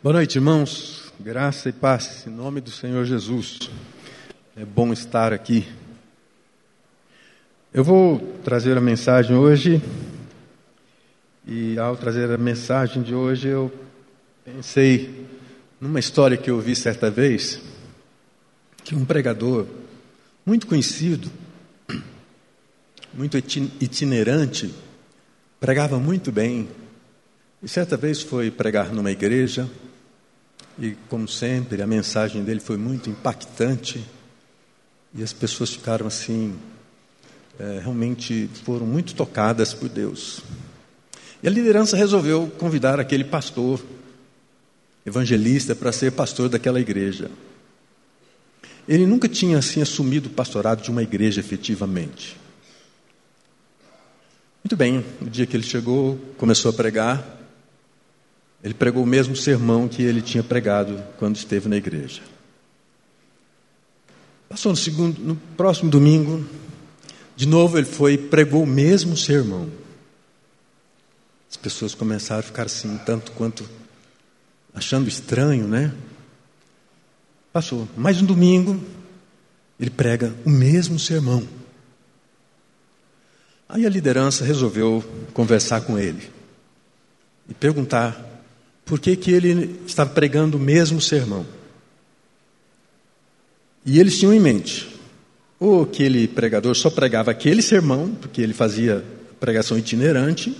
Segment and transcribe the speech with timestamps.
[0.00, 1.12] Boa noite, irmãos.
[1.18, 3.58] Graça e paz em nome do Senhor Jesus.
[4.56, 5.66] É bom estar aqui.
[7.74, 9.82] Eu vou trazer a mensagem hoje,
[11.44, 13.72] e ao trazer a mensagem de hoje, eu
[14.44, 15.26] pensei
[15.80, 17.60] numa história que eu ouvi certa vez,
[18.84, 19.66] que um pregador
[20.46, 21.28] muito conhecido,
[23.12, 24.72] muito itinerante,
[25.58, 26.68] pregava muito bem
[27.60, 29.68] e certa vez foi pregar numa igreja,
[30.78, 34.04] e como sempre, a mensagem dele foi muito impactante,
[35.14, 36.56] e as pessoas ficaram assim,
[37.58, 40.40] é, realmente foram muito tocadas por Deus.
[41.42, 43.84] E a liderança resolveu convidar aquele pastor,
[45.04, 47.30] evangelista, para ser pastor daquela igreja.
[48.86, 52.36] Ele nunca tinha assim assumido o pastorado de uma igreja efetivamente.
[54.62, 57.37] Muito bem, no dia que ele chegou, começou a pregar,
[58.62, 62.22] ele pregou o mesmo sermão que ele tinha pregado quando esteve na igreja.
[64.48, 66.44] Passou no segundo, no próximo domingo,
[67.36, 69.70] de novo ele foi e pregou o mesmo sermão.
[71.50, 73.68] As pessoas começaram a ficar assim, tanto quanto
[74.74, 75.94] achando estranho, né?
[77.52, 78.80] Passou mais um domingo,
[79.78, 81.46] ele prega o mesmo sermão.
[83.68, 86.30] Aí a liderança resolveu conversar com ele
[87.48, 88.37] e perguntar
[88.88, 91.44] por que, que ele estava pregando o mesmo sermão.
[93.84, 94.88] E eles tinham em mente,
[95.60, 99.04] ou aquele pregador só pregava aquele sermão, porque ele fazia
[99.38, 100.56] pregação itinerante,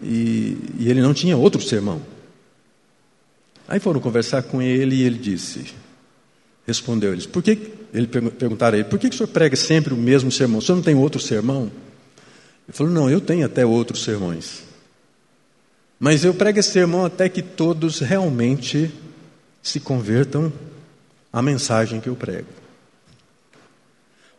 [0.00, 2.00] e, e ele não tinha outro sermão.
[3.66, 5.64] Aí foram conversar com ele e ele disse,
[6.64, 7.58] respondeu eles, por que,
[7.92, 10.58] ele perguntaram a ele, por que, que o senhor prega sempre o mesmo sermão?
[10.58, 11.72] O senhor não tem outro sermão?
[12.68, 14.65] Ele falou, não, eu tenho até outros sermões.
[15.98, 18.92] Mas eu prego esse sermão até que todos realmente
[19.62, 20.52] se convertam
[21.32, 22.48] à mensagem que eu prego.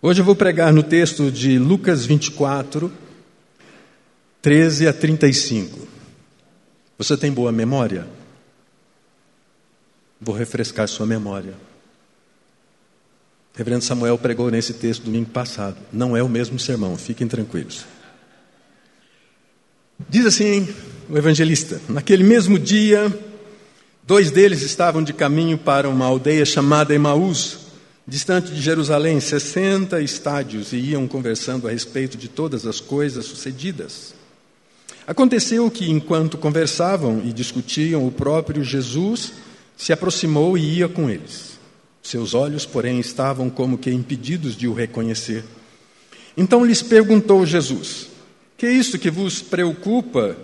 [0.01, 2.91] Hoje eu vou pregar no texto de Lucas 24,
[4.41, 5.87] 13 a 35.
[6.97, 8.07] Você tem boa memória?
[10.21, 11.53] Vou refrescar sua memória.
[13.53, 15.77] O reverendo Samuel pregou nesse texto domingo passado.
[15.91, 17.85] Não é o mesmo sermão, fiquem tranquilos.
[20.07, 20.67] Diz assim
[21.09, 23.13] o evangelista: Naquele mesmo dia,
[24.05, 27.59] dois deles estavam de caminho para uma aldeia chamada Emaús,
[28.07, 34.13] distante de Jerusalém, 60 estádios, e iam conversando a respeito de todas as coisas sucedidas.
[35.05, 39.33] Aconteceu que, enquanto conversavam e discutiam, o próprio Jesus
[39.77, 41.57] se aproximou e ia com eles.
[42.03, 45.43] Seus olhos, porém, estavam como que impedidos de o reconhecer.
[46.35, 48.07] Então lhes perguntou Jesus:
[48.57, 50.35] Que é isso que vos preocupa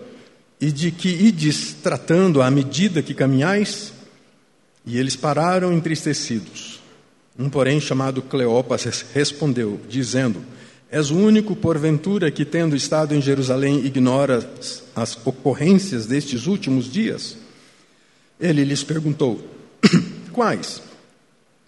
[0.64, 3.92] e de que ides tratando à medida que caminhais?
[4.86, 6.80] E eles pararam entristecidos.
[7.38, 10.42] Um, porém, chamado Cleopas, respondeu, dizendo:
[10.90, 14.50] És o único, porventura, que, tendo estado em Jerusalém, ignora
[14.96, 17.36] as ocorrências destes últimos dias?
[18.40, 19.46] Ele lhes perguntou:
[20.32, 20.82] Quais?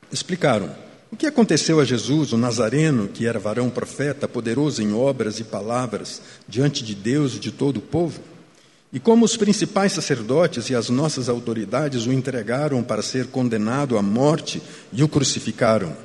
[0.10, 0.74] Explicaram:
[1.12, 5.44] O que aconteceu a Jesus, o Nazareno, que era varão profeta, poderoso em obras e
[5.44, 8.34] palavras, diante de Deus e de todo o povo?
[8.94, 14.01] E como os principais sacerdotes e as nossas autoridades o entregaram para ser condenado à
[14.01, 14.62] morte
[14.94, 15.96] e o crucificaram.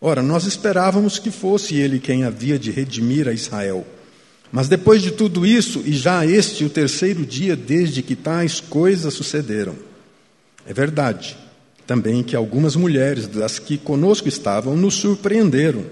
[0.00, 3.86] Ora, nós esperávamos que fosse ele quem havia de redimir a Israel.
[4.52, 9.14] Mas depois de tudo isso, e já este o terceiro dia desde que tais coisas
[9.14, 9.74] sucederam,
[10.66, 11.36] é verdade
[11.86, 15.84] também que algumas mulheres das que conosco estavam nos surpreenderam,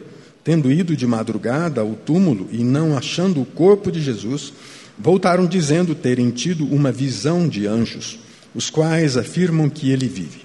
[0.42, 4.52] tendo ido de madrugada ao túmulo e não achando o corpo de Jesus,
[4.98, 8.18] Voltaram dizendo terem tido uma visão de anjos,
[8.54, 10.42] os quais afirmam que ele vive.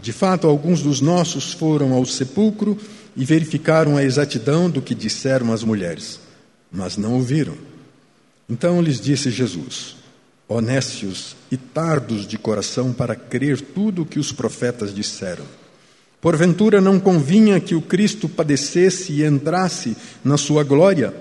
[0.00, 2.78] De fato, alguns dos nossos foram ao sepulcro
[3.16, 6.20] e verificaram a exatidão do que disseram as mulheres,
[6.70, 7.54] mas não ouviram.
[8.48, 9.96] Então lhes disse Jesus:
[10.48, 15.44] Honestos e tardos de coração para crer tudo o que os profetas disseram.
[16.20, 21.14] Porventura não convinha que o Cristo padecesse e entrasse na sua glória?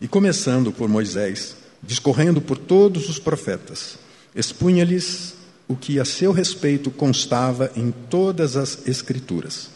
[0.00, 3.98] E começando por Moisés, discorrendo por todos os profetas,
[4.34, 5.34] expunha-lhes
[5.66, 9.70] o que a seu respeito constava em todas as Escrituras.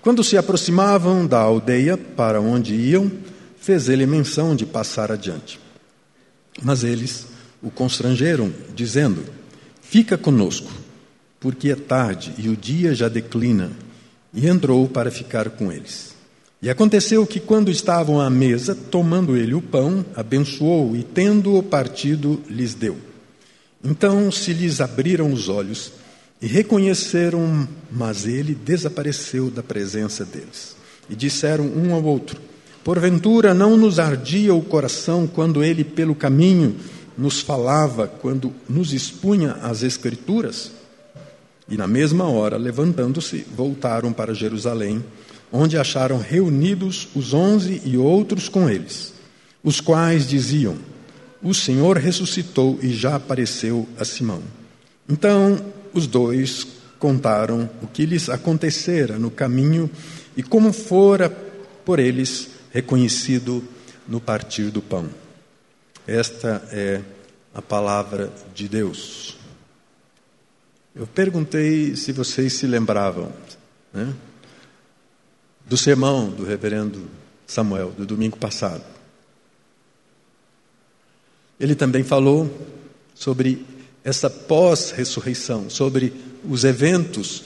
[0.00, 3.10] Quando se aproximavam da aldeia para onde iam,
[3.58, 5.58] fez ele menção de passar adiante.
[6.62, 7.26] Mas eles
[7.62, 9.24] o constrangeram, dizendo:
[9.82, 10.70] Fica conosco,
[11.40, 13.72] porque é tarde e o dia já declina.
[14.32, 16.15] E entrou para ficar com eles.
[16.62, 22.42] E aconteceu que, quando estavam à mesa, tomando ele o pão, abençoou e, tendo-o partido,
[22.48, 22.96] lhes deu.
[23.84, 25.92] Então se lhes abriram os olhos
[26.40, 30.76] e reconheceram, mas ele desapareceu da presença deles.
[31.08, 32.40] E disseram um ao outro:
[32.82, 36.76] Porventura não nos ardia o coração quando ele pelo caminho
[37.16, 40.72] nos falava, quando nos expunha as Escrituras?
[41.68, 45.04] E na mesma hora, levantando-se, voltaram para Jerusalém,
[45.52, 49.14] onde acharam reunidos os onze e outros com eles,
[49.62, 50.76] os quais diziam:
[51.42, 54.42] O Senhor ressuscitou e já apareceu a Simão.
[55.08, 55.60] Então
[55.92, 56.66] os dois
[56.98, 59.90] contaram o que lhes acontecera no caminho
[60.36, 61.30] e como fora
[61.84, 63.62] por eles reconhecido
[64.08, 65.08] no partir do pão.
[66.06, 67.00] Esta é
[67.54, 69.36] a palavra de Deus.
[70.94, 73.32] Eu perguntei se vocês se lembravam
[73.92, 74.12] né,
[75.66, 77.10] do sermão do reverendo
[77.46, 78.84] Samuel, do domingo passado.
[81.58, 82.50] Ele também falou
[83.14, 83.66] sobre
[84.04, 86.12] essa pós-ressurreição, sobre
[86.48, 87.42] os eventos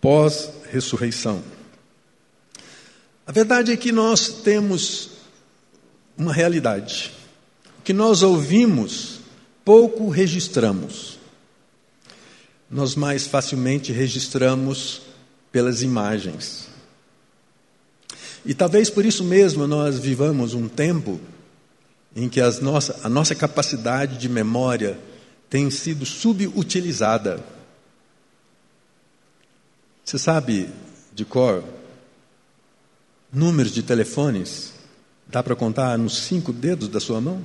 [0.00, 1.42] pós-ressurreição.
[3.26, 5.10] A verdade é que nós temos
[6.16, 7.12] uma realidade.
[7.80, 9.20] O que nós ouvimos,
[9.64, 11.18] pouco registramos.
[12.70, 15.02] Nós mais facilmente registramos
[15.50, 16.73] pelas imagens.
[18.44, 21.18] E talvez por isso mesmo nós vivamos um tempo
[22.14, 24.98] em que nossa, a nossa capacidade de memória
[25.48, 27.42] tem sido subutilizada.
[30.04, 30.68] Você sabe
[31.12, 31.64] de cor
[33.32, 34.74] números de telefones?
[35.26, 37.44] Dá para contar nos cinco dedos da sua mão?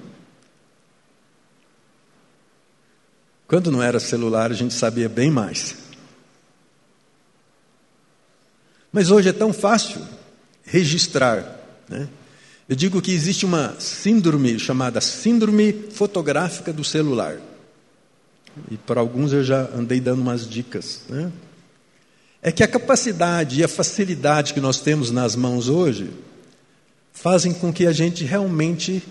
[3.48, 5.76] Quando não era celular, a gente sabia bem mais.
[8.92, 10.06] Mas hoje é tão fácil
[10.72, 11.60] registrar.
[11.88, 12.08] Né?
[12.68, 17.38] Eu digo que existe uma síndrome chamada síndrome fotográfica do celular.
[18.70, 21.02] E para alguns eu já andei dando umas dicas.
[21.10, 21.32] Né?
[22.42, 26.12] É que a capacidade e a facilidade que nós temos nas mãos hoje
[27.12, 29.04] fazem com que a gente realmente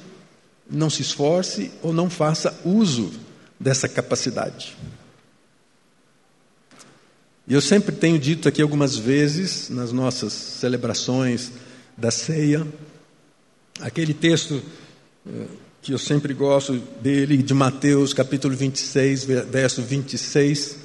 [0.71, 3.11] não se esforce ou não faça uso
[3.59, 4.77] dessa capacidade.
[7.49, 11.51] E eu sempre tenho dito aqui algumas vezes, nas nossas celebrações
[11.97, 12.67] da ceia,
[13.81, 14.63] aquele texto
[15.27, 15.47] eh,
[15.81, 20.77] que eu sempre gosto dele, de Mateus capítulo 26, verso 26,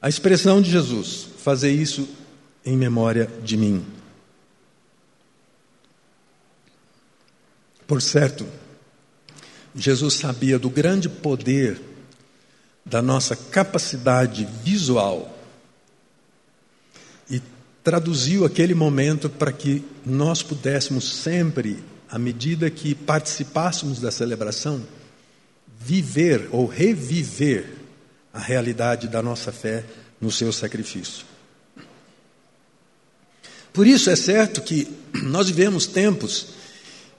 [0.00, 2.08] a expressão de Jesus: fazer isso
[2.64, 3.84] em memória de mim.
[7.84, 8.46] Por certo,
[9.74, 11.80] Jesus sabia do grande poder
[12.86, 15.33] da nossa capacidade visual
[17.84, 24.82] traduziu aquele momento para que nós pudéssemos sempre à medida que participássemos da celebração,
[25.78, 27.66] viver ou reviver
[28.32, 29.84] a realidade da nossa fé
[30.18, 31.26] no seu sacrifício.
[33.72, 34.88] Por isso é certo que
[35.22, 36.54] nós vivemos tempos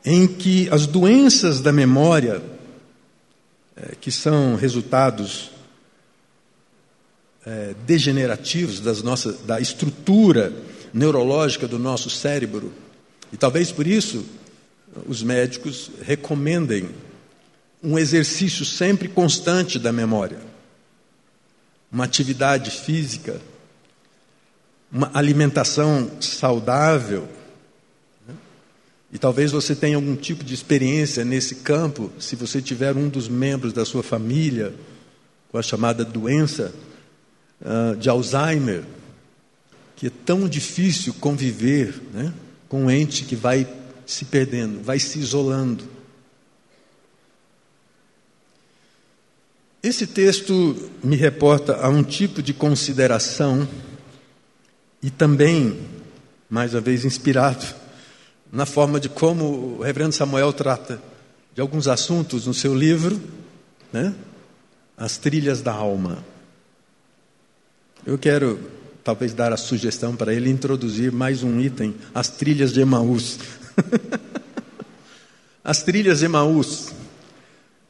[0.04, 2.42] em que as doenças da memória,
[3.76, 5.52] é, que são resultados
[7.45, 10.51] é, degenerativos das nossas, da estrutura
[10.94, 12.74] neurológica do nosso cérebro,
[13.31, 14.25] e talvez por isso
[15.06, 16.89] os médicos recomendem
[17.83, 20.39] um exercício sempre constante da memória,
[21.92, 23.39] uma atividade física,
[24.92, 27.28] uma alimentação saudável.
[28.28, 28.33] Né?
[29.14, 33.28] E talvez você tenha algum tipo de experiência nesse campo, se você tiver um dos
[33.28, 34.73] membros da sua família
[35.52, 36.73] com a chamada doença
[37.62, 38.83] uh, de Alzheimer,
[39.95, 42.33] que é tão difícil conviver né,
[42.68, 43.68] com um ente que vai
[44.06, 45.83] se perdendo, vai se isolando.
[49.81, 53.68] Esse texto me reporta a um tipo de consideração
[55.02, 55.80] e também,
[56.50, 57.66] mais uma vez, inspirado
[58.52, 61.02] na forma de como o reverendo Samuel trata
[61.54, 63.21] de alguns assuntos no seu livro,
[63.92, 64.16] né?
[64.97, 66.24] As Trilhas da Alma.
[68.06, 68.59] Eu quero
[69.04, 73.40] talvez dar a sugestão para ele introduzir mais um item, as trilhas de Emaús.
[75.64, 76.94] As trilhas de Emaús,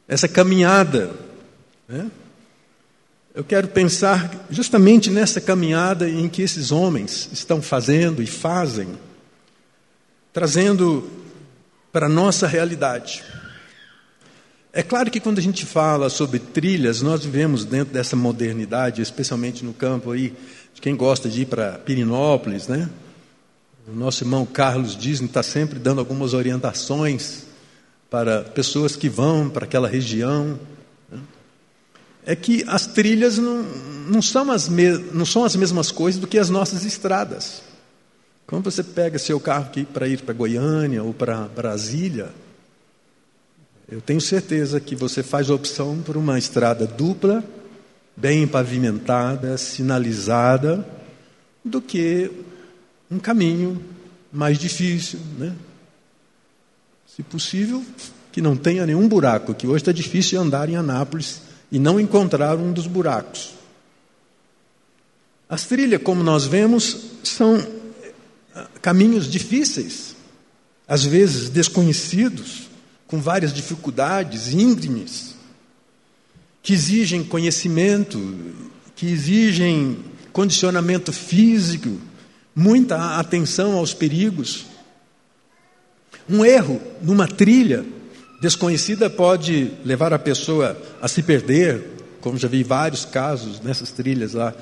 [0.08, 1.10] essa caminhada,
[1.86, 2.10] né?
[3.34, 8.88] Eu quero pensar justamente nessa caminhada em que esses homens estão fazendo e fazem,
[10.32, 11.06] trazendo
[11.92, 13.22] para a nossa realidade.
[14.76, 19.64] É claro que quando a gente fala sobre trilhas, nós vivemos dentro dessa modernidade, especialmente
[19.64, 20.34] no campo aí,
[20.74, 22.90] de quem gosta de ir para Pirinópolis, né?
[23.88, 27.44] O nosso irmão Carlos Disney está sempre dando algumas orientações
[28.10, 30.60] para pessoas que vão para aquela região.
[31.10, 31.20] Né?
[32.26, 33.62] é que as trilhas não,
[34.10, 37.62] não, são as não são as mesmas coisas do que as nossas estradas.
[38.46, 42.28] Quando você pega seu carro para ir para Goiânia ou para Brasília,
[43.88, 47.44] eu tenho certeza que você faz opção por uma estrada dupla,
[48.16, 50.84] bem pavimentada, sinalizada,
[51.64, 52.30] do que
[53.10, 53.80] um caminho
[54.32, 55.54] mais difícil, né?
[57.06, 57.84] Se possível,
[58.32, 61.40] que não tenha nenhum buraco, que hoje está difícil andar em Anápolis
[61.70, 63.54] e não encontrar um dos buracos.
[65.48, 67.64] As trilhas, como nós vemos, são
[68.54, 70.16] ah, caminhos difíceis,
[70.88, 72.65] às vezes desconhecidos,
[73.06, 75.34] com várias dificuldades íngremes,
[76.62, 78.18] que exigem conhecimento,
[78.94, 79.98] que exigem
[80.32, 82.00] condicionamento físico,
[82.54, 84.66] muita atenção aos perigos.
[86.28, 87.84] Um erro numa trilha
[88.40, 91.84] desconhecida pode levar a pessoa a se perder,
[92.20, 94.52] como já vi vários casos nessas trilhas lá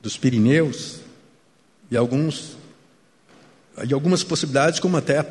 [0.00, 1.00] dos Pirineus,
[1.90, 2.56] e alguns
[3.86, 5.22] e algumas possibilidades como até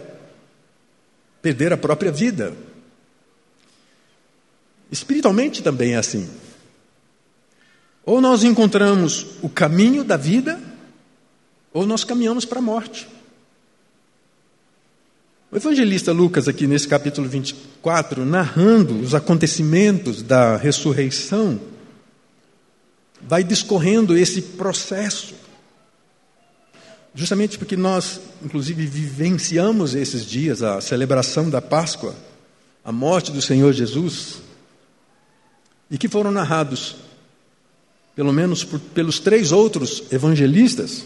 [1.41, 2.53] perder a própria vida.
[4.91, 6.29] Espiritualmente também é assim.
[8.05, 10.59] Ou nós encontramos o caminho da vida,
[11.71, 13.07] ou nós caminhamos para a morte.
[15.51, 21.59] O evangelista Lucas, aqui nesse capítulo 24, narrando os acontecimentos da ressurreição,
[23.21, 25.33] vai discorrendo esse processo.
[27.13, 32.15] Justamente porque nós, inclusive, vivenciamos esses dias, a celebração da Páscoa,
[32.83, 34.41] a morte do Senhor Jesus,
[35.89, 36.95] e que foram narrados,
[38.15, 41.05] pelo menos por, pelos três outros evangelistas,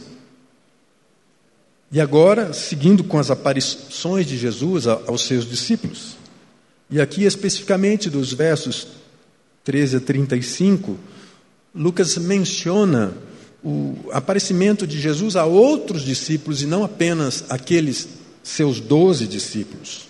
[1.91, 6.17] e agora, seguindo com as aparições de Jesus aos seus discípulos,
[6.89, 8.87] e aqui especificamente dos versos
[9.63, 10.97] 13 a 35,
[11.73, 13.13] Lucas menciona
[13.63, 18.07] o aparecimento de Jesus a outros discípulos e não apenas aqueles
[18.43, 20.07] seus doze discípulos.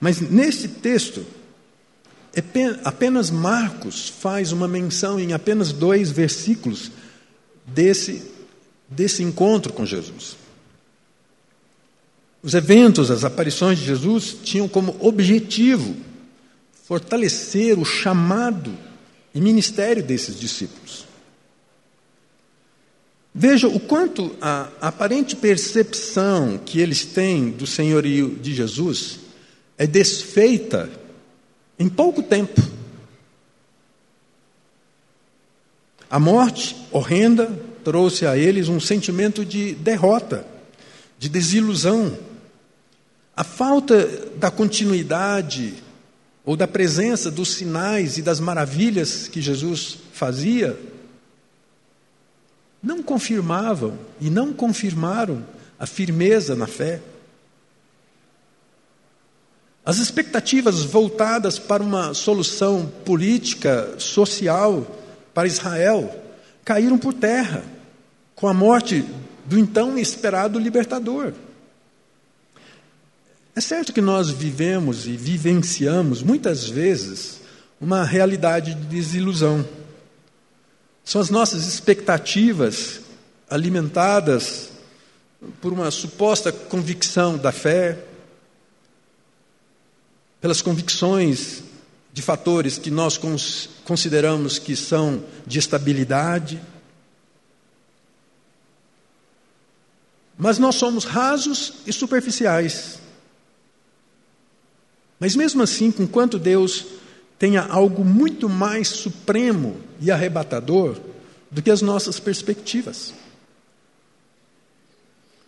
[0.00, 1.26] Mas nesse texto,
[2.84, 6.90] apenas Marcos faz uma menção em apenas dois versículos
[7.66, 8.34] desse
[8.88, 10.36] desse encontro com Jesus.
[12.42, 15.96] Os eventos, as aparições de Jesus tinham como objetivo
[16.86, 18.76] fortalecer o chamado
[19.34, 21.06] e ministério desses discípulos.
[23.36, 29.18] Veja o quanto a aparente percepção que eles têm do senhorio de Jesus
[29.76, 30.88] é desfeita
[31.76, 32.62] em pouco tempo.
[36.08, 37.50] A morte horrenda
[37.82, 40.46] trouxe a eles um sentimento de derrota,
[41.18, 42.16] de desilusão.
[43.36, 45.74] A falta da continuidade
[46.44, 50.78] ou da presença dos sinais e das maravilhas que Jesus fazia
[52.84, 55.42] não confirmavam e não confirmaram
[55.78, 57.00] a firmeza na fé.
[59.84, 64.86] As expectativas voltadas para uma solução política, social
[65.32, 66.22] para Israel
[66.64, 67.64] caíram por terra
[68.34, 69.04] com a morte
[69.46, 71.32] do então esperado libertador.
[73.56, 77.40] É certo que nós vivemos e vivenciamos muitas vezes
[77.80, 79.64] uma realidade de desilusão.
[81.14, 82.98] São as nossas expectativas
[83.48, 84.70] alimentadas
[85.60, 88.04] por uma suposta convicção da fé,
[90.40, 91.62] pelas convicções
[92.12, 93.16] de fatores que nós
[93.84, 96.60] consideramos que são de estabilidade
[100.36, 102.98] Mas nós somos rasos e superficiais.
[105.20, 106.84] Mas mesmo assim, enquanto Deus
[107.44, 110.98] tenha algo muito mais supremo e arrebatador
[111.50, 113.12] do que as nossas perspectivas.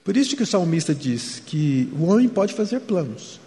[0.05, 3.41] Por isso que o salmista diz que o homem pode fazer planos,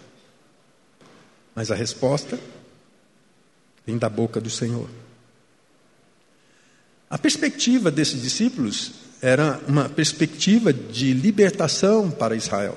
[1.54, 2.40] mas a resposta
[3.86, 4.88] vem da boca do Senhor.
[7.08, 8.90] A perspectiva desses discípulos
[9.22, 12.76] era uma perspectiva de libertação para Israel.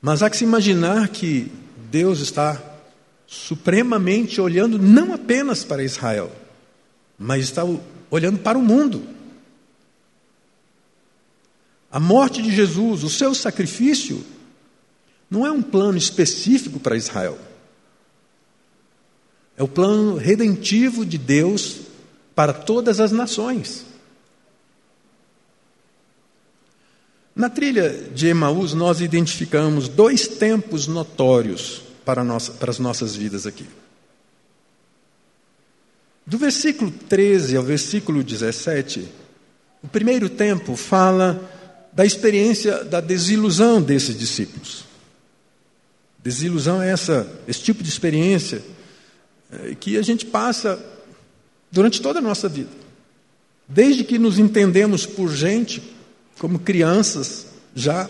[0.00, 1.52] Mas há que se imaginar que
[1.90, 2.72] Deus está
[3.26, 6.30] supremamente olhando não apenas para Israel,
[7.18, 7.62] mas está
[8.10, 9.02] olhando para o mundo.
[11.90, 14.24] A morte de Jesus, o seu sacrifício,
[15.30, 17.38] não é um plano específico para Israel.
[19.56, 21.80] É o plano redentivo de Deus
[22.34, 23.86] para todas as nações.
[27.34, 32.24] Na trilha de Emaús, nós identificamos dois tempos notórios para,
[32.60, 33.66] para as nossas vidas aqui.
[36.24, 39.08] Do versículo 13 ao versículo 17,
[39.82, 41.52] o primeiro tempo fala
[41.92, 44.84] da experiência da desilusão desses discípulos.
[46.22, 48.62] Desilusão é essa, esse tipo de experiência
[49.50, 50.78] eh, que a gente passa
[51.70, 52.70] durante toda a nossa vida.
[53.68, 55.82] Desde que nos entendemos por gente,
[56.38, 58.08] como crianças, já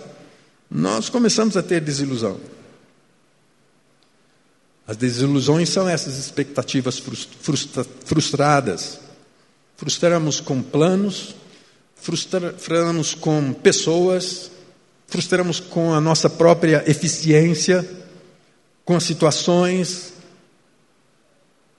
[0.71, 2.39] nós começamos a ter desilusão.
[4.87, 9.01] As desilusões são essas expectativas frustra frustradas.
[9.77, 11.35] Frustramos com planos,
[11.97, 14.51] frustramos com pessoas,
[15.09, 17.87] frustramos com a nossa própria eficiência,
[18.85, 20.13] com as situações,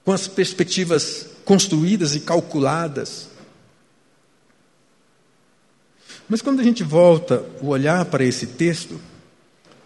[0.04, 3.28] com as perspectivas construídas e calculadas.
[6.28, 9.00] Mas quando a gente volta o olhar para esse texto,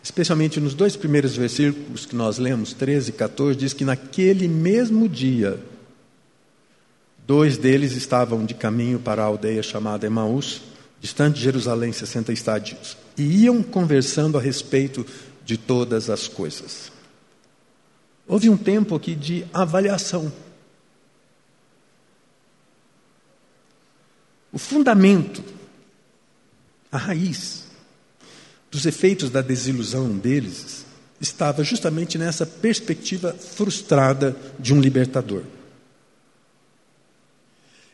[0.03, 5.09] especialmente nos dois primeiros versículos que nós lemos, 13 e 14, diz que naquele mesmo
[5.09, 5.59] dia,
[7.27, 10.63] dois deles estavam de caminho para a aldeia chamada Emaús,
[11.01, 15.07] distante de Jerusalém, 60 estádios, e iam conversando a respeito
[15.45, 16.91] de todas as coisas.
[18.27, 20.33] Houve um tempo aqui de avaliação.
[24.53, 25.43] O fundamento
[26.93, 27.65] a raiz
[28.73, 30.87] dos efeitos da desilusão deles
[31.21, 35.43] estava justamente nessa perspectiva frustrada de um libertador.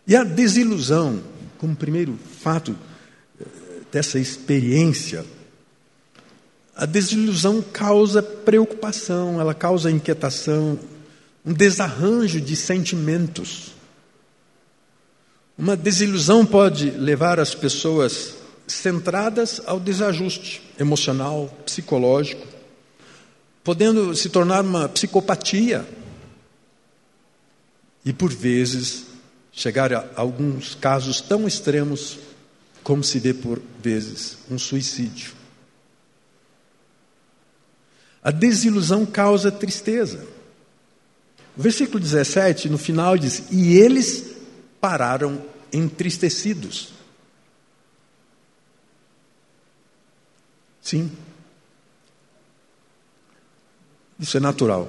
[0.06, 1.20] E a desilusão,
[1.58, 2.78] como primeiro fato
[3.38, 3.44] eh,
[3.90, 5.26] dessa experiência,
[6.76, 10.78] a desilusão causa preocupação, ela causa inquietação,
[11.44, 13.74] um desarranjo de sentimentos.
[15.58, 18.37] Uma desilusão pode levar as pessoas
[18.68, 22.46] centradas ao desajuste emocional, psicológico,
[23.64, 25.86] podendo se tornar uma psicopatia
[28.04, 29.06] e, por vezes,
[29.52, 32.18] chegar a alguns casos tão extremos
[32.82, 35.32] como se vê por vezes um suicídio.
[38.22, 40.26] A desilusão causa tristeza.
[41.56, 44.36] O versículo 17, no final, diz: E eles
[44.80, 46.97] pararam entristecidos.
[50.88, 51.12] Sim.
[54.18, 54.88] Isso é natural.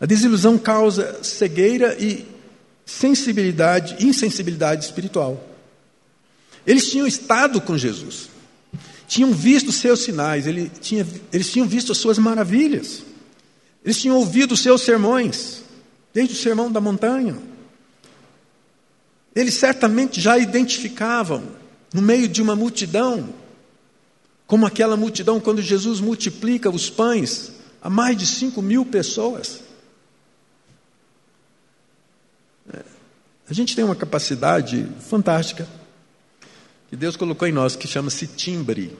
[0.00, 2.24] A desilusão causa cegueira e
[2.86, 5.44] sensibilidade, insensibilidade espiritual.
[6.64, 8.30] Eles tinham estado com Jesus,
[9.08, 13.02] tinham visto seus sinais, ele tinha, eles tinham visto as suas maravilhas,
[13.84, 15.64] eles tinham ouvido os seus sermões,
[16.14, 17.36] desde o sermão da montanha.
[19.34, 21.58] Eles certamente já identificavam
[21.92, 23.32] no meio de uma multidão,
[24.46, 29.60] como aquela multidão quando Jesus multiplica os pães a mais de cinco mil pessoas.
[32.72, 32.82] É,
[33.48, 35.68] a gente tem uma capacidade fantástica
[36.88, 38.96] que Deus colocou em nós que chama-se timbre.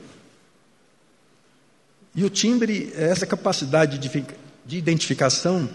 [2.14, 4.24] E o timbre é essa capacidade de,
[4.66, 5.68] de identificação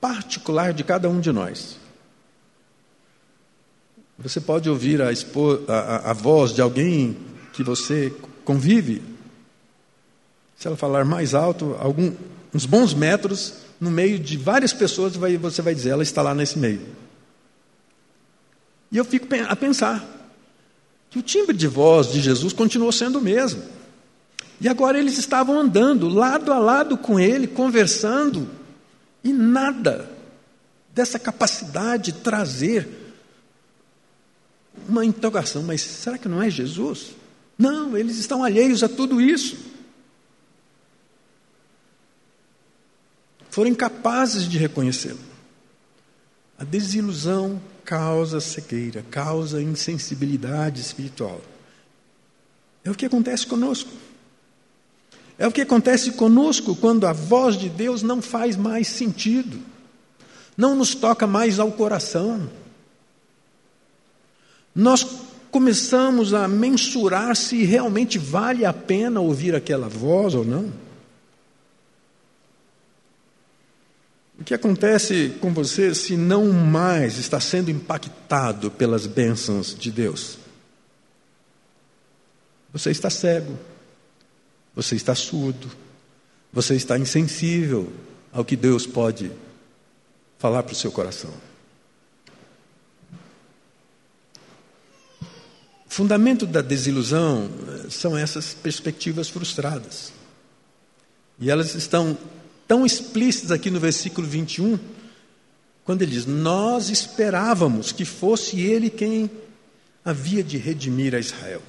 [0.00, 1.76] particular de cada um de nós.
[4.18, 5.10] Você pode ouvir a,
[5.68, 7.16] a, a voz de alguém
[7.52, 8.12] que você
[8.44, 9.02] convive.
[10.56, 12.12] Se ela falar mais alto, algum,
[12.54, 16.34] uns bons metros, no meio de várias pessoas, vai, você vai dizer, ela está lá
[16.34, 16.80] nesse meio.
[18.90, 20.04] E eu fico a pensar
[21.10, 23.62] que o timbre de voz de Jesus continuou sendo o mesmo.
[24.58, 28.48] E agora eles estavam andando lado a lado com ele, conversando,
[29.22, 30.10] e nada
[30.94, 33.05] dessa capacidade de trazer
[34.88, 37.14] uma interrogação, mas será que não é Jesus?
[37.58, 39.56] Não, eles estão alheios a tudo isso.
[43.50, 45.18] Foram incapazes de reconhecê-lo.
[46.58, 51.40] A desilusão causa cegueira, causa insensibilidade espiritual.
[52.84, 53.90] É o que acontece conosco.
[55.38, 59.58] É o que acontece conosco quando a voz de Deus não faz mais sentido,
[60.56, 62.50] não nos toca mais ao coração
[64.76, 65.06] nós
[65.50, 70.70] começamos a mensurar se realmente vale a pena ouvir aquela voz ou não.
[74.38, 80.36] O que acontece com você se não mais está sendo impactado pelas bênçãos de Deus?
[82.70, 83.58] Você está cego,
[84.74, 85.70] você está surdo,
[86.52, 87.90] você está insensível
[88.30, 89.32] ao que Deus pode
[90.38, 91.32] falar para o seu coração.
[95.96, 100.12] Fundamento da desilusão eh, são essas perspectivas frustradas.
[101.40, 102.18] E elas estão
[102.68, 104.78] tão explícitas aqui no versículo 21,
[105.86, 109.30] quando ele diz: Nós esperávamos que fosse ele quem
[110.04, 111.62] havia de redimir a Israel.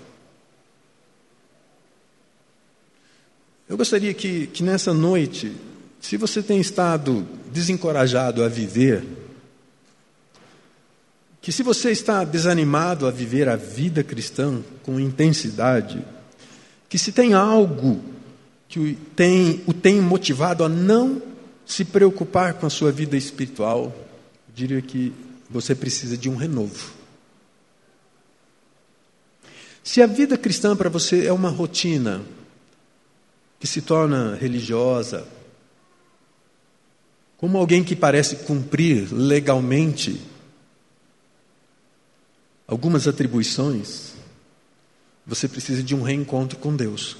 [3.69, 5.53] Eu gostaria que, que nessa noite,
[6.01, 9.05] se você tem estado desencorajado a viver,
[11.47, 16.03] que se você está desanimado a viver a vida cristã com intensidade,
[16.89, 18.03] que se tem algo
[18.67, 21.21] que o tem, o tem motivado a não
[21.65, 25.13] se preocupar com a sua vida espiritual, eu diria que
[25.49, 26.91] você precisa de um renovo.
[29.81, 32.23] Se a vida cristã para você é uma rotina
[33.57, 35.25] que se torna religiosa,
[37.37, 40.19] como alguém que parece cumprir legalmente
[42.67, 44.13] algumas atribuições,
[45.25, 47.15] você precisa de um reencontro com Deus.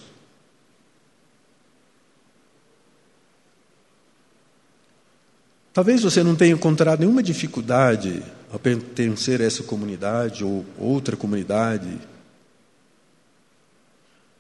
[5.73, 11.99] Talvez você não tenha encontrado nenhuma dificuldade ao pertencer a essa comunidade ou outra comunidade,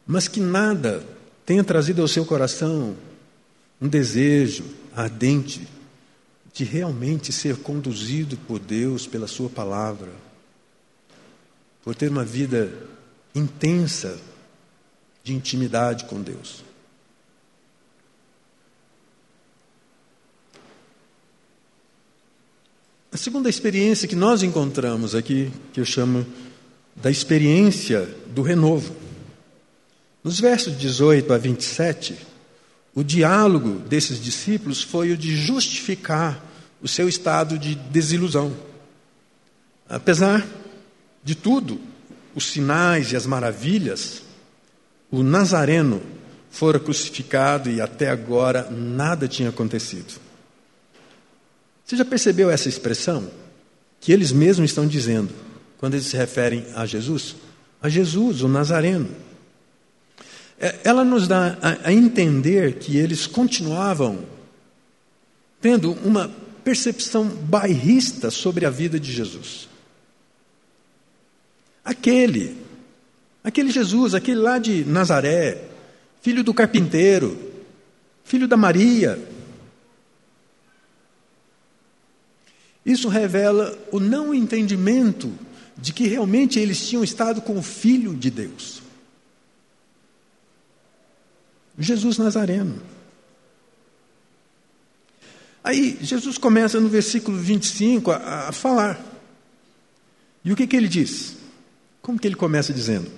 [0.05, 1.03] mas que nada
[1.45, 2.95] tenha trazido ao seu coração
[3.79, 4.63] um desejo
[4.95, 5.67] ardente
[6.51, 10.26] de realmente ser conduzido por Deus pela Sua palavra
[11.87, 12.69] por ter uma vida
[13.33, 14.19] intensa
[15.23, 16.61] de intimidade com Deus.
[23.09, 26.27] A segunda experiência que nós encontramos aqui, que eu chamo
[26.93, 28.93] da experiência do renovo.
[30.21, 32.17] Nos versos 18 a 27,
[32.93, 36.43] o diálogo desses discípulos foi o de justificar
[36.81, 38.53] o seu estado de desilusão.
[39.87, 40.45] Apesar
[41.27, 41.77] de tudo,
[42.33, 44.21] os sinais e as maravilhas,
[45.11, 46.01] o Nazareno
[46.49, 50.21] fora crucificado e até agora nada tinha acontecido.
[51.83, 53.29] Você já percebeu essa expressão?
[53.99, 55.33] Que eles mesmos estão dizendo,
[55.77, 57.35] quando eles se referem a Jesus?
[57.81, 59.09] A Jesus, o Nazareno.
[60.57, 64.23] É, ela nos dá a entender que eles continuavam
[65.59, 66.31] tendo uma
[66.63, 69.67] percepção bairrista sobre a vida de Jesus.
[71.87, 72.57] Aquele,
[73.41, 75.69] aquele Jesus, aquele lá de Nazaré,
[76.21, 77.39] filho do carpinteiro,
[78.25, 79.17] filho da Maria.
[82.85, 85.33] Isso revela o não entendimento
[85.77, 88.81] de que realmente eles tinham estado com o Filho de Deus.
[91.79, 92.81] Jesus Nazareno.
[95.63, 99.01] Aí Jesus começa no versículo 25 a, a falar.
[100.43, 101.36] E o que, que ele diz?
[102.07, 103.11] Como que ele começa dizendo?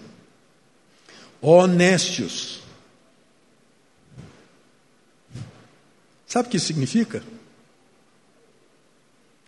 [1.39, 2.61] Honestos.
[6.25, 7.21] Sabe o que isso significa?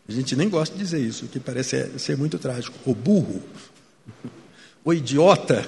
[0.07, 2.77] A gente nem gosta de dizer isso, que parece ser muito trágico.
[2.87, 3.41] O burro,
[4.85, 5.67] o idiota,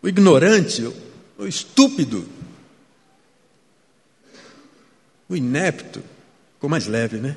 [0.00, 0.86] o ignorante,
[1.36, 2.24] o estúpido,
[5.28, 6.04] o inepto.
[6.54, 7.36] Ficou mais leve, né?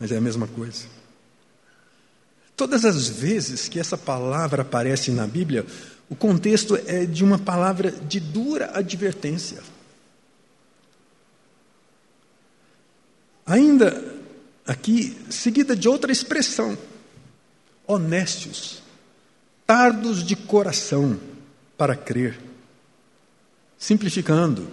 [0.00, 0.97] Mas é a mesma coisa.
[2.58, 5.64] Todas as vezes que essa palavra aparece na Bíblia,
[6.10, 9.62] o contexto é de uma palavra de dura advertência.
[13.46, 14.12] Ainda
[14.66, 16.76] aqui, seguida de outra expressão:
[17.86, 18.82] honestos,
[19.64, 21.16] tardos de coração
[21.76, 22.40] para crer.
[23.78, 24.66] Simplificando,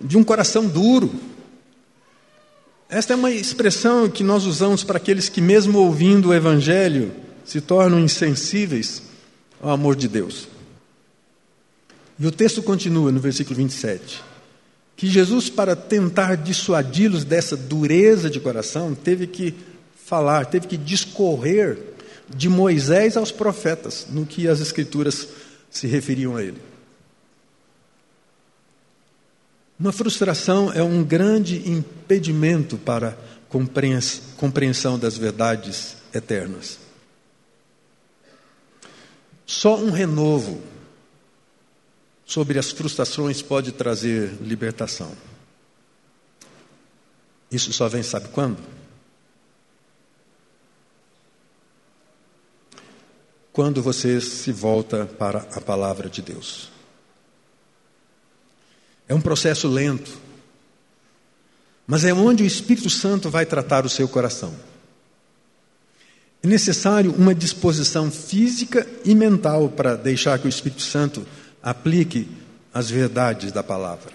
[0.00, 1.14] de um coração duro,
[2.88, 7.12] esta é uma expressão que nós usamos para aqueles que, mesmo ouvindo o Evangelho,
[7.44, 9.02] se tornam insensíveis
[9.60, 10.48] ao amor de Deus.
[12.18, 14.22] E o texto continua no versículo 27.
[14.96, 19.54] Que Jesus, para tentar dissuadi-los dessa dureza de coração, teve que
[20.04, 21.78] falar, teve que discorrer
[22.34, 25.28] de Moisés aos profetas, no que as Escrituras
[25.70, 26.67] se referiam a ele.
[29.78, 33.16] Uma frustração é um grande impedimento para
[34.36, 36.78] compreensão das verdades eternas.
[39.46, 40.60] Só um renovo
[42.26, 45.12] sobre as frustrações pode trazer libertação.
[47.50, 48.58] Isso só vem, sabe quando?
[53.52, 56.77] Quando você se volta para a palavra de Deus.
[59.08, 60.10] É um processo lento.
[61.86, 64.54] Mas é onde o Espírito Santo vai tratar o seu coração.
[66.42, 71.26] É necessário uma disposição física e mental para deixar que o Espírito Santo
[71.62, 72.28] aplique
[72.72, 74.12] as verdades da palavra.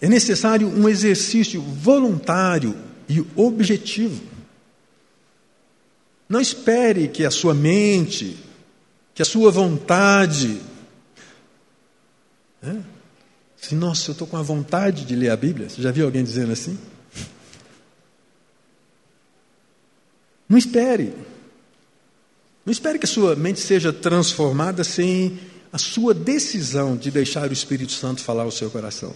[0.00, 2.76] É necessário um exercício voluntário
[3.08, 4.20] e objetivo.
[6.28, 8.36] Não espere que a sua mente,
[9.14, 10.60] que a sua vontade.
[12.60, 12.82] Né?
[13.62, 15.70] Se, nossa, eu estou com a vontade de ler a Bíblia.
[15.70, 16.76] Você já viu alguém dizendo assim?
[20.48, 21.14] Não espere.
[22.66, 25.38] Não espere que a sua mente seja transformada sem
[25.72, 29.14] a sua decisão de deixar o Espírito Santo falar ao seu coração.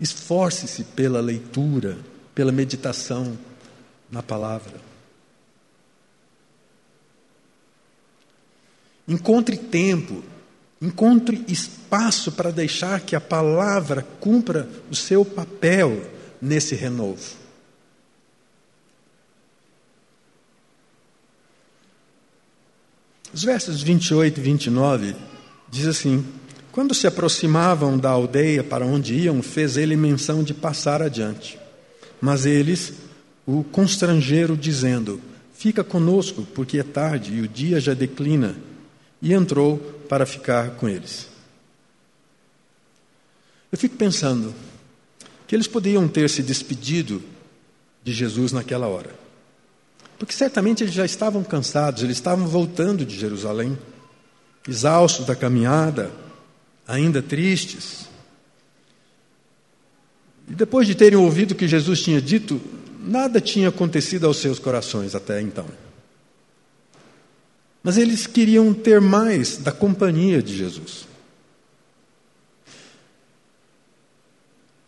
[0.00, 1.98] Esforce-se pela leitura,
[2.34, 3.38] pela meditação
[4.10, 4.80] na palavra.
[9.06, 10.24] Encontre tempo,
[10.80, 16.02] encontre espaço para deixar que a palavra cumpra o seu papel
[16.40, 17.38] nesse renovo.
[23.32, 25.16] Os versos 28 e 29
[25.68, 26.24] diz assim:
[26.72, 31.58] Quando se aproximavam da aldeia para onde iam, fez ele menção de passar adiante.
[32.20, 32.94] Mas eles
[33.46, 35.20] o constrangeram, dizendo:
[35.54, 38.56] Fica conosco, porque é tarde e o dia já declina.
[39.20, 39.78] E entrou
[40.08, 41.28] para ficar com eles.
[43.70, 44.54] Eu fico pensando
[45.46, 47.22] que eles poderiam ter se despedido
[48.02, 49.14] de Jesus naquela hora.
[50.18, 53.78] Porque certamente eles já estavam cansados, eles estavam voltando de Jerusalém,
[54.68, 56.10] exaustos da caminhada,
[56.86, 58.06] ainda tristes.
[60.48, 62.60] E depois de terem ouvido o que Jesus tinha dito,
[63.00, 65.66] nada tinha acontecido aos seus corações até então.
[67.82, 71.08] Mas eles queriam ter mais da companhia de Jesus.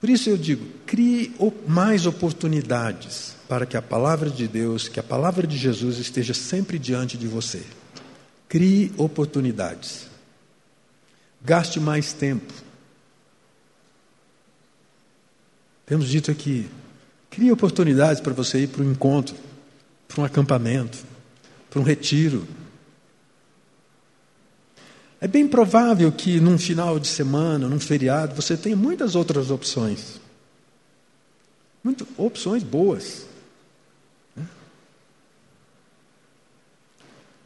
[0.02, 1.32] Por isso eu digo: crie
[1.66, 6.78] mais oportunidades para que a palavra de Deus, que a palavra de Jesus esteja sempre
[6.78, 7.62] diante de você.
[8.48, 10.08] Crie oportunidades.
[11.40, 12.52] Gaste mais tempo.
[15.86, 16.68] Temos dito aqui,
[17.30, 19.36] crie oportunidades para você ir para um encontro,
[20.08, 20.98] para um acampamento,
[21.70, 22.46] para um retiro.
[25.22, 30.20] É bem provável que num final de semana, num feriado, você tenha muitas outras opções.
[31.82, 33.24] Muitas opções boas.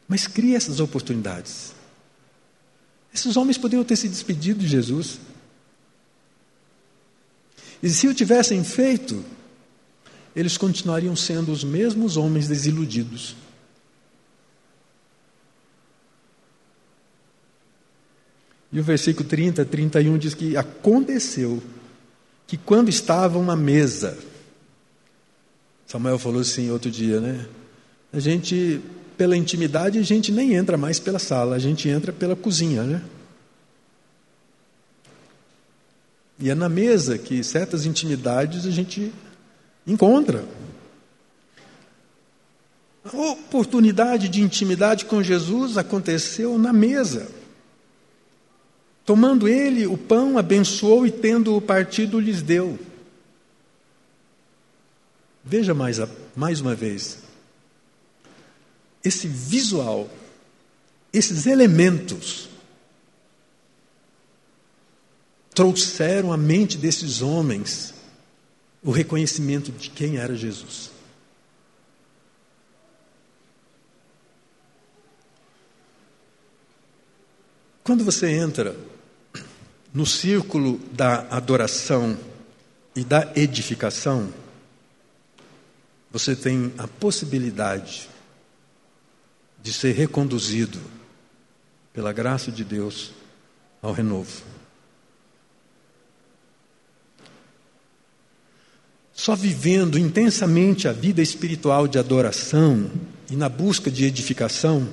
[0.08, 1.74] Mas cria essas oportunidades.
[3.12, 5.20] Esses homens poderiam ter se despedido de Jesus.
[7.82, 9.22] E se o tivessem feito,
[10.34, 13.36] eles continuariam sendo os mesmos homens desiludidos.
[18.76, 21.62] E o versículo 30, 31 diz que aconteceu
[22.46, 24.18] que quando estavam à mesa,
[25.86, 27.46] Samuel falou assim outro dia, né?
[28.12, 28.82] A gente
[29.16, 33.02] pela intimidade, a gente nem entra mais pela sala, a gente entra pela cozinha, né?
[36.38, 39.10] E é na mesa que certas intimidades a gente
[39.86, 40.44] encontra.
[43.06, 47.45] A oportunidade de intimidade com Jesus aconteceu na mesa.
[49.06, 52.78] Tomando ele o pão, abençoou e, tendo o partido, lhes deu.
[55.44, 55.98] Veja mais,
[56.34, 57.24] mais uma vez
[59.06, 60.10] esse visual,
[61.12, 62.48] esses elementos,
[65.54, 67.94] trouxeram à mente desses homens
[68.82, 70.90] o reconhecimento de quem era Jesus.
[77.84, 78.76] Quando você entra
[79.96, 82.18] no círculo da adoração
[82.94, 84.30] e da edificação,
[86.10, 88.06] você tem a possibilidade
[89.62, 90.78] de ser reconduzido
[91.94, 93.12] pela graça de Deus
[93.80, 94.42] ao renovo.
[99.14, 102.90] Só vivendo intensamente a vida espiritual de adoração
[103.30, 104.86] e na busca de edificação,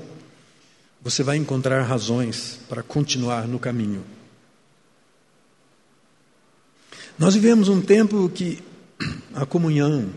[1.01, 4.22] você vai encontrar razões para continuar no caminho.
[7.17, 8.63] Nós vivemos um tempo que
[9.33, 10.09] a comunhão,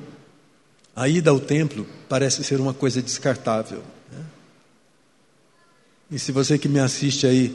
[0.94, 3.82] a ida ao templo, parece ser uma coisa descartável.
[6.10, 7.54] E se você que me assiste aí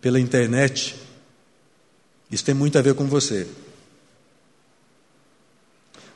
[0.00, 0.96] pela internet,
[2.30, 3.46] isso tem muito a ver com você.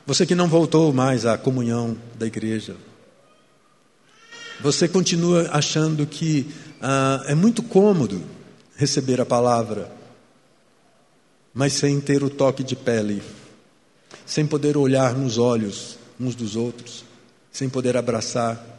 [0.05, 2.75] Você que não voltou mais à comunhão da igreja.
[4.61, 6.51] Você continua achando que
[6.81, 8.23] ah, é muito cômodo
[8.75, 9.91] receber a palavra,
[11.57, 13.21] mas sem ter o toque de pele,
[14.25, 17.03] sem poder olhar nos olhos uns dos outros,
[17.51, 18.77] sem poder abraçar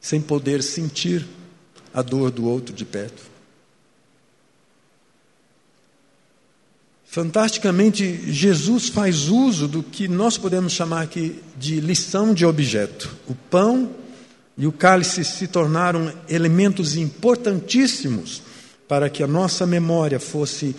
[0.00, 1.26] sem poder sentir
[1.92, 3.28] a dor do outro de perto.
[7.04, 13.14] Fantasticamente, Jesus faz uso do que nós podemos chamar aqui de lição de objeto.
[13.28, 13.90] O pão
[14.56, 18.42] e o cálice se tornaram elementos importantíssimos
[18.86, 20.74] para que a nossa memória fosse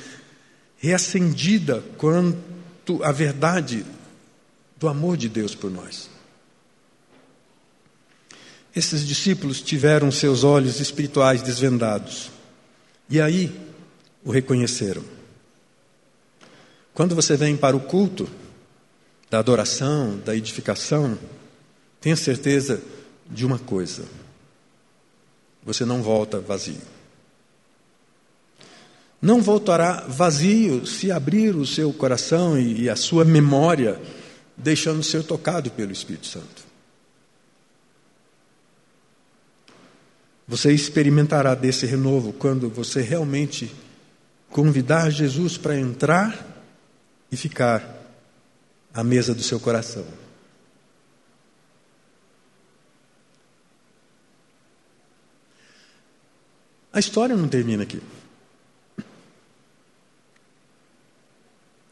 [0.82, 3.86] reacendida quanto à verdade
[4.78, 6.10] do amor de Deus por nós.
[8.76, 12.32] Esses discípulos tiveram seus olhos espirituais desvendados
[13.08, 13.56] e aí
[14.24, 15.04] o reconheceram.
[16.96, 18.28] Quando você vem para o culto
[19.30, 21.18] da adoração, da edificação,
[22.00, 22.82] tenha certeza
[23.30, 24.04] de uma coisa:
[25.64, 26.82] você não volta vazio.
[29.22, 34.02] Não voltará vazio se abrir o seu coração e a sua memória,
[34.58, 36.72] deixando ser tocado pelo Espírito Santo.
[40.48, 43.74] Você experimentará desse renovo quando você realmente
[44.50, 46.46] convidar Jesus para entrar
[47.32, 48.02] e ficar
[48.94, 50.06] à mesa do seu coração.
[56.92, 58.02] A história não termina aqui.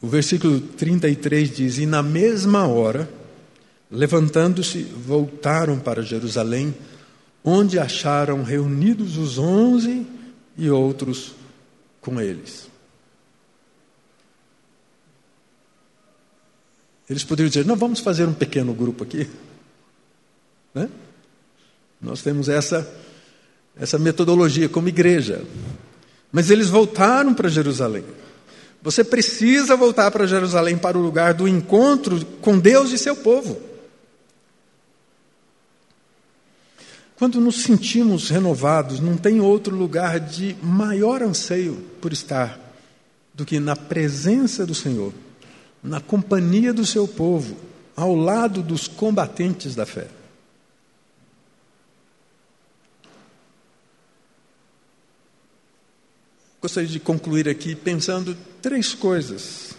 [0.00, 3.08] O versículo 33 diz: E na mesma hora,
[3.90, 6.74] levantando-se, voltaram para Jerusalém,
[7.44, 10.06] onde acharam reunidos os onze
[10.56, 11.34] e outros
[12.00, 12.68] com eles.
[17.08, 19.28] Eles poderiam dizer: não, vamos fazer um pequeno grupo aqui.
[20.72, 20.88] Né?
[22.00, 22.88] Nós temos essa,
[23.76, 25.44] essa metodologia como igreja.
[26.30, 28.04] Mas eles voltaram para Jerusalém.
[28.82, 33.60] Você precisa voltar para Jerusalém para o lugar do encontro com Deus e seu povo.
[37.16, 42.58] Quando nos sentimos renovados, não tem outro lugar de maior anseio por estar
[43.34, 45.12] do que na presença do Senhor
[45.82, 47.56] na companhia do seu povo,
[47.96, 50.06] ao lado dos combatentes da fé.
[56.60, 59.74] Gostaria de concluir aqui pensando três coisas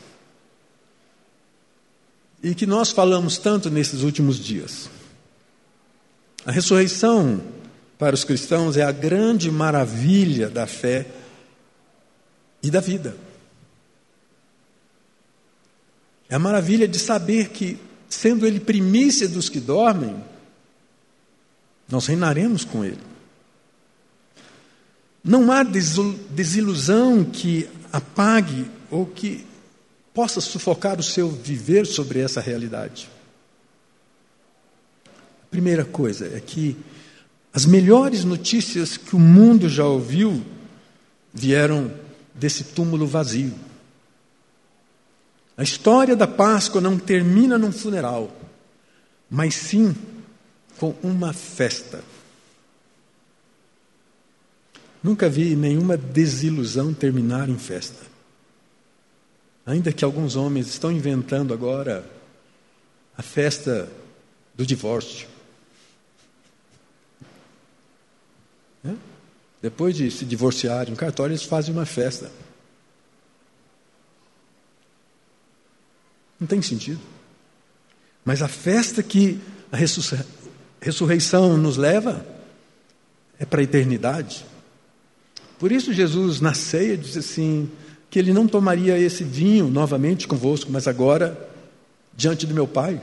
[2.44, 4.90] e que nós falamos tanto nesses últimos dias.
[6.44, 7.40] A ressurreição
[8.00, 11.06] para os cristãos é a grande maravilha da fé
[12.64, 13.16] e da vida.
[16.28, 17.78] É a maravilha de saber que,
[18.10, 20.16] sendo Ele primícia dos que dormem,
[21.88, 22.98] nós reinaremos com Ele.
[25.24, 29.46] Não há desilusão que apague ou que
[30.14, 33.10] possa sufocar o seu viver sobre essa realidade.
[35.06, 36.76] A primeira coisa é que
[37.54, 40.44] as melhores notícias que o mundo já ouviu
[41.34, 41.92] vieram
[42.34, 43.54] desse túmulo vazio.
[45.58, 48.36] A história da Páscoa não termina num funeral,
[49.30, 49.96] mas sim
[50.78, 52.04] com uma festa.
[55.04, 58.06] Nunca vi nenhuma desilusão terminar em festa.
[59.66, 62.08] Ainda que alguns homens estão inventando agora
[63.18, 63.90] a festa
[64.56, 65.28] do divórcio.
[69.62, 72.32] Depois de se divorciarem, um cartório, eles fazem uma festa.
[76.40, 77.00] Não tem sentido.
[78.26, 79.40] Mas a festa que
[79.72, 79.78] a
[80.82, 82.26] ressurreição nos leva
[83.38, 84.46] é para a eternidade.
[85.62, 87.70] Por isso, Jesus, na ceia, disse assim:
[88.10, 91.50] que ele não tomaria esse vinho novamente convosco, mas agora
[92.18, 93.00] diante do meu Pai.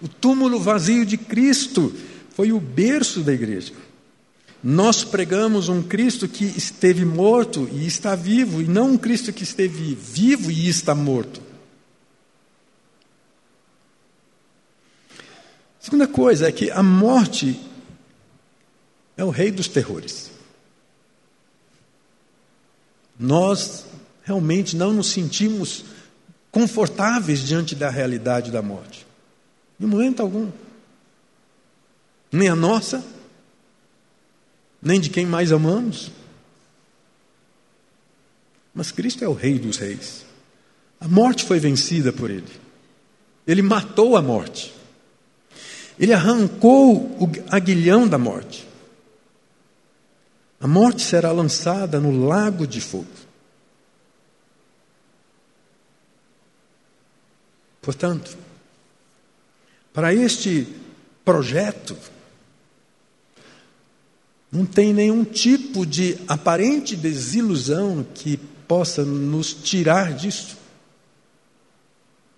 [0.00, 1.92] O túmulo vazio de Cristo
[2.30, 3.72] foi o berço da igreja.
[4.62, 9.42] Nós pregamos um Cristo que esteve morto e está vivo, e não um Cristo que
[9.42, 11.42] esteve vivo e está morto.
[15.80, 17.60] Segunda coisa é que a morte
[19.16, 20.35] é o rei dos terrores.
[23.18, 23.86] Nós
[24.24, 25.84] realmente não nos sentimos
[26.50, 29.06] confortáveis diante da realidade da morte.
[29.80, 30.50] Em momento algum.
[32.32, 33.04] Nem a nossa,
[34.82, 36.10] nem de quem mais amamos.
[38.74, 40.24] Mas Cristo é o Rei dos Reis.
[41.00, 42.50] A morte foi vencida por Ele.
[43.46, 44.74] Ele matou a morte.
[45.98, 48.66] Ele arrancou o aguilhão da morte.
[50.60, 53.06] A morte será lançada no lago de fogo.
[57.82, 58.36] Portanto,
[59.92, 60.66] para este
[61.24, 61.96] projeto
[64.50, 70.56] Não tem nenhum tipo de aparente desilusão que possa nos tirar disso.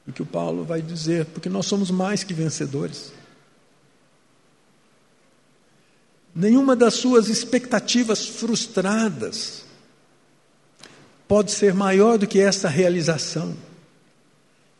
[0.06, 3.12] O que o Paulo vai dizer, porque nós somos mais que vencedores.
[6.34, 9.64] Nenhuma das suas expectativas frustradas
[11.26, 13.56] pode ser maior do que essa realização.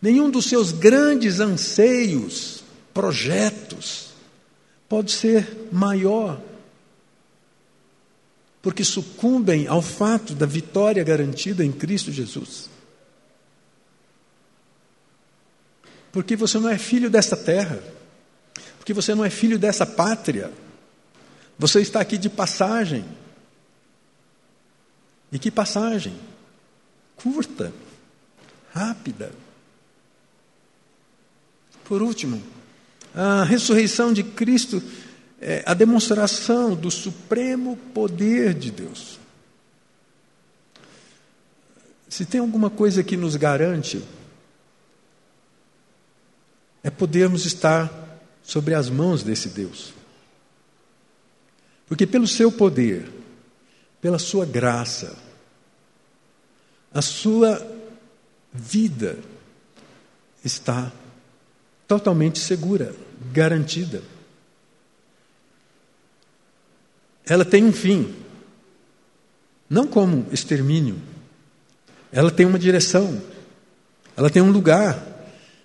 [0.01, 2.63] Nenhum dos seus grandes anseios,
[2.95, 4.09] projetos,
[4.89, 6.41] pode ser maior,
[8.63, 12.71] porque sucumbem ao fato da vitória garantida em Cristo Jesus.
[16.11, 17.83] Porque você não é filho desta terra,
[18.79, 20.51] porque você não é filho dessa pátria,
[21.59, 23.05] você está aqui de passagem.
[25.33, 26.15] E que passagem?
[27.17, 27.73] Curta,
[28.73, 29.33] rápida.
[31.85, 32.41] Por último,
[33.15, 34.83] a ressurreição de Cristo
[35.41, 39.19] é a demonstração do supremo poder de Deus.
[42.09, 44.03] Se tem alguma coisa que nos garante,
[46.83, 47.91] é podermos estar
[48.43, 49.98] sobre as mãos desse Deus.
[51.89, 53.09] Porque pelo seu poder,
[54.01, 55.17] pela sua graça,
[56.93, 57.67] a sua
[58.53, 59.19] vida
[60.45, 60.93] está
[61.87, 62.95] totalmente segura,
[63.33, 64.03] garantida.
[67.27, 68.15] Ela tem um fim,
[69.69, 71.01] não como extermínio,
[72.13, 73.21] ela tem uma direção,
[74.17, 75.03] ela tem um lugar,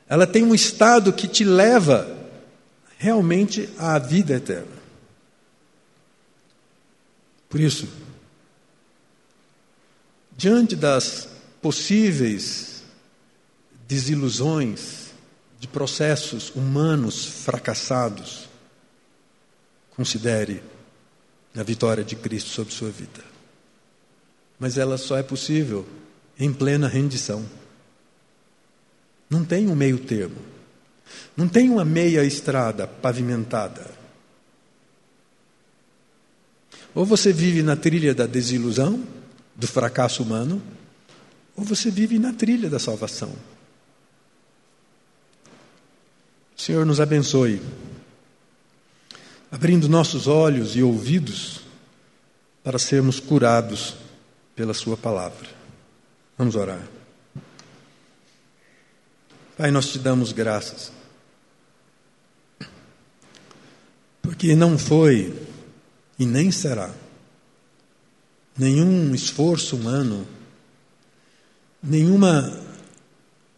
[0.07, 2.09] ela tem um estado que te leva
[2.97, 4.72] realmente à vida eterna.
[7.53, 7.87] Por isso,
[10.35, 11.29] diante das
[11.61, 12.81] possíveis
[13.87, 15.11] desilusões
[15.59, 18.49] de processos humanos fracassados,
[19.95, 20.63] considere
[21.55, 23.23] a vitória de Cristo sobre sua vida.
[24.57, 25.87] Mas ela só é possível
[26.39, 27.45] em plena rendição.
[29.29, 30.41] Não tem um meio termo.
[31.37, 34.02] Não tem uma meia estrada pavimentada.
[36.95, 39.03] Ou você vive na trilha da desilusão,
[39.55, 40.61] do fracasso humano,
[41.55, 43.33] ou você vive na trilha da salvação.
[46.55, 47.61] O Senhor nos abençoe,
[49.51, 51.61] abrindo nossos olhos e ouvidos
[52.63, 53.95] para sermos curados
[54.55, 55.49] pela Sua palavra.
[56.37, 56.81] Vamos orar.
[59.57, 60.91] Pai, nós te damos graças,
[64.21, 65.33] porque não foi
[66.17, 66.93] e nem será.
[68.57, 70.27] Nenhum esforço humano,
[71.81, 72.61] nenhuma,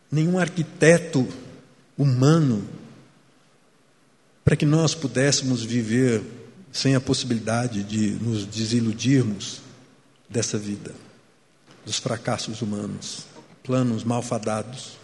[0.10, 1.28] nenhum arquiteto
[1.98, 2.68] humano,
[4.44, 6.24] para que nós pudéssemos viver
[6.72, 9.62] sem a possibilidade de nos desiludirmos
[10.30, 10.94] dessa vida,
[11.86, 13.26] dos fracassos humanos,
[13.64, 14.98] planos malfadados.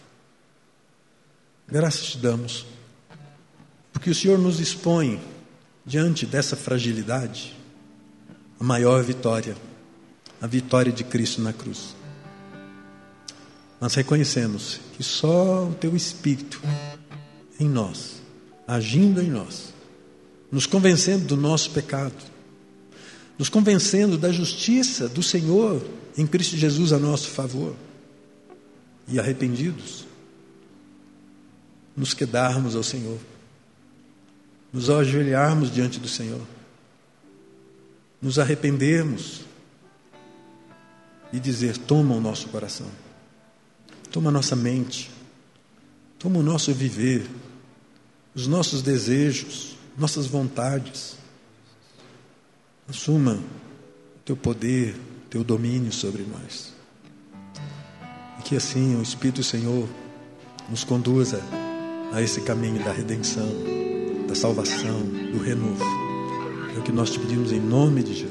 [1.67, 2.65] Graças te damos,
[3.91, 5.19] porque o Senhor nos expõe
[5.85, 7.55] diante dessa fragilidade,
[8.59, 9.55] a maior vitória,
[10.39, 11.95] a vitória de Cristo na cruz.
[13.79, 16.61] Nós reconhecemos que só o Teu Espírito
[17.59, 18.21] em nós,
[18.67, 19.73] agindo em nós,
[20.51, 22.31] nos convencendo do nosso pecado,
[23.39, 25.83] nos convencendo da justiça do Senhor
[26.15, 27.75] em Cristo Jesus a nosso favor,
[29.07, 30.05] e arrependidos,
[31.97, 33.17] nos quedarmos ao Senhor
[34.71, 36.41] nos ajoelharmos diante do Senhor,
[38.21, 39.41] nos arrependermos
[41.33, 42.87] e dizer: toma o nosso coração,
[44.11, 45.11] toma a nossa mente,
[46.17, 47.29] toma o nosso viver,
[48.33, 51.19] os nossos desejos, nossas vontades.
[52.87, 56.73] Assuma o teu poder, o teu domínio sobre nós.
[58.39, 59.87] E que assim o Espírito do Senhor
[60.69, 61.41] nos conduza
[62.11, 63.47] a esse caminho da redenção
[64.31, 65.01] da salvação,
[65.33, 65.83] do renovo.
[66.73, 68.30] É o que nós te pedimos em nome de Jesus.